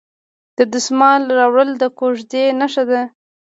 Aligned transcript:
د 0.57 0.59
دسمال 0.73 1.21
راوړل 1.39 1.69
د 1.81 1.83
کوژدې 1.99 2.43
نښه 2.59 2.83
ده. 2.89 3.01